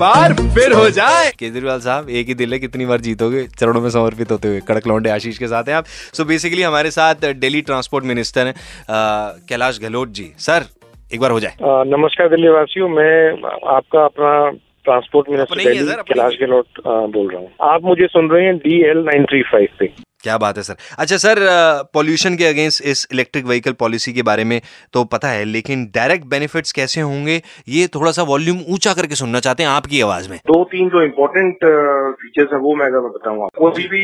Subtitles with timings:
[0.00, 3.42] बार फिर हो जाए। केजरीवाल साहब एक ही दिल है कितनी बार जीतोगे?
[3.58, 6.90] चरणों में समर्पित होते हुए कड़क लौंडे आशीष के साथ हैं आप। सो बेसिकली हमारे
[6.90, 8.54] साथ दिल्ली ट्रांसपोर्ट मिनिस्टर हैं
[9.48, 10.64] कैलाश गहलोत जी। सर
[11.14, 13.30] एक बार हो जाए। नमस्कार दिल्ली वासियों मैं
[13.74, 14.32] आपका अपना
[14.84, 19.24] ट्रांसपोर्ट मिनिस्टर कैलाश गहलोत बोल रहा हूँ। आप मुझे सुन रहे हैं D L nine
[19.24, 19.92] three five पे।
[20.22, 20.76] क्या बात है सर?
[20.98, 21.38] अच्छा सर
[21.94, 24.60] पॉल्यूशन के अगेंस्ट इस इलेक्ट्रिक व्हीकल पॉलिसी के बारे में
[24.92, 29.40] तो पता है लेकिन डायरेक्ट बेनिफिट्स कैसे होंगे ये थोड़ा सा वॉल्यूम ऊँचा करके सुनना
[29.40, 31.64] चाहते हैं आपकी आवाज़ में। दो तीन जो इम्पोर्टेंट
[32.16, 34.02] फीचर्स है वो मैं अगर मैं बताऊँ आपको। कोई भी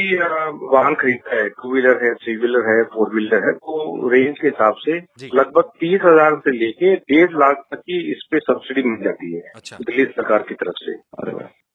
[0.72, 4.46] वाहन खरीदता है टू व्हीलर है थ्री व्हीलर है फोर व्हीलर है तो रेंज के
[4.46, 4.96] हिसाब से
[5.34, 9.42] लगभग तीस हज़ार से लेके डेढ़ लाख तक की इस पे सब्सिडी मिल जाती है।
[9.54, 10.98] अच्छा। दिल्ली सरकार की तरफ़ से।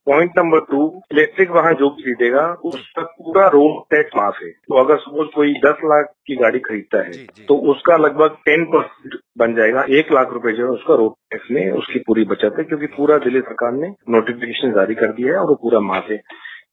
[0.06, 4.80] पॉइंट नंबर टू इलेक्ट्रिक वाहन जो भी खरीदेगा उसका पूरा रोड टैक्स माफ़ है। तो
[4.80, 8.66] अगर सपोज़ कोई दस लाख की गाड़ी खरीदता जी, है जी। तो उसका लगभग टेन
[8.66, 12.56] परसेंट बन जाएगा। एक लाख रुपए जो है उसका रोड टैक्स में उसकी पूरी बचत
[12.60, 16.12] है क्योंकि पूरा दिल्ली सरकार ने नोटिफिकेशन जारी कर दिया है और वो पूरा माफ़
[16.12, 16.22] है।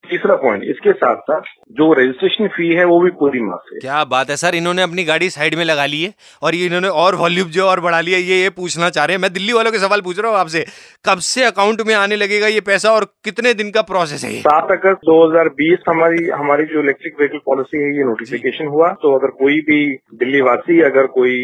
[0.05, 4.03] तीसरा पॉइंट इसके साथ साथ जो रजिस्ट्रेशन फ़ी है वो भी पूरी माफ़ है। क्या
[4.07, 7.15] बात है सर इन्होंने अपनी गाड़ी साइड में लगा ली है और ये इन्होंने और
[7.17, 9.79] वॉल्यूम जो और बढ़ा लिया ये ये पूछना चाह रहे हैं। मैं दिल्ली वालों के
[9.79, 10.65] सवाल पूछ रहा हूँ आपसे
[11.05, 14.71] कब से अकाउंट में आने लगेगा ये पैसा और कितने दिन का प्रोसेस है सात
[14.73, 19.61] अगस्त 2020 हमारी हमारी जो इलेक्ट्रिक व्हीकल पॉलिसी है ये नोटिफिकेशन हुआ। तो अगर कोई
[19.69, 19.85] भी
[20.19, 21.37] दिल्ली वासी अगर कोई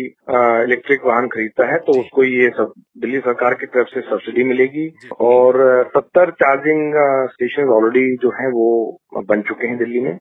[0.65, 4.87] इलेक्ट्रिक वाहन खरीदता है तो उसको ये सब दिल्ली सरकार की तरफ़ से सब्सिडी मिलेगी
[5.20, 5.56] और
[5.89, 6.92] सत्तर चार्जिंग
[7.31, 8.69] स्टेशन ऑलरेडी जो है वो
[9.28, 10.17] बन चुके हैं दिल्ली में।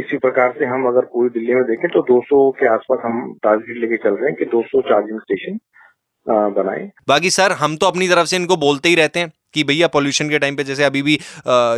[0.00, 3.76] इसी प्रकार से हम अगर पूरी दिल्ली में देखें तो 200 के आसपास हम टारगेट
[3.76, 5.58] लेके चल रहे हैं कि 200 चार्जिंग स्टेशन
[6.52, 9.86] बनाए। बाकी सर हम तो अपनी तरफ़ से इनको बोलते ही रहते हैं। कि भैया
[9.90, 11.18] पॉल्यूशन के टाइम पे जैसे अभी भी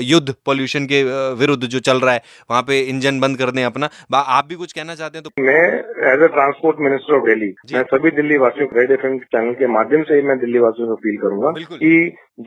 [0.06, 1.03] युद्ध पॉल्यूशन के
[1.37, 4.72] विरुद्ध जो चल रहा है वहाँ पे इंजन बंद कर दें अपना। आप भी कुछ
[4.72, 8.66] कहना चाहते हैं तो मैं as a transport minister of Delhi मैं सभी दिल्ली वासियों
[8.69, 11.93] को रेड एफ़ चैनल के माध्यम से ही मैं दिल्ली वासियों को अपील करूँगा। कि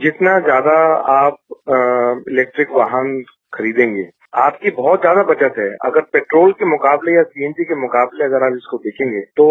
[0.02, 0.76] जितना ज़्यादा
[1.14, 1.38] आप
[2.30, 3.22] इलेक्ट्रिक वाहन
[3.54, 4.10] खरीदेंगे
[4.40, 8.58] आपकी बहुत ज़्यादा बचत है। अगर पेट्रोल के मुकाबले या सीएनजी के मुकाबले अगर आप
[8.58, 9.48] इसको देखेंगे तो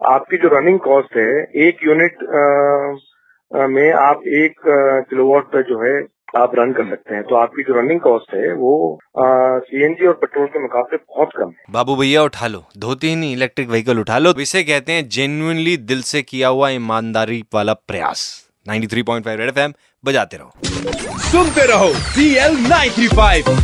[0.00, 1.30] आपकी जो रनिंग कॉस्ट है
[1.66, 2.22] एक यूनिट
[3.54, 4.60] में आप एक
[5.10, 6.02] किलोवाट पर जो है,
[6.36, 10.46] आप रन कर सकते हैं। तो आपकी जो रनिंग कॉस्ट है, वो सीएनजी और पेट्रोल
[10.46, 12.64] के मुकाबले बहुत कम है। बाबू भैया, उठा लो।
[13.04, 17.44] ही नहीं इलेक्ट्रिक व्हीकल उठा लो। इसे कहते हैं जेन्युनली दिल से किया हुआ ईमानदारी
[17.54, 19.72] वाला प्रयास। 93.5 रेड एफएम
[20.04, 20.52] बजाते रहो।
[21.22, 22.56] सुनते रहो सी एल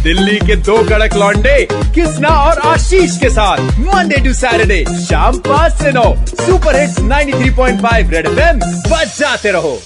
[0.03, 5.73] दिल्ली के दो कड़क लॉन्डे कृष्णा और आशीष के साथ मंडे टू सैटरडे शाम पाँच
[5.73, 8.61] से नौ सुपर हिट्स 93.5 रेड एम
[8.91, 9.79] बजाते रहो।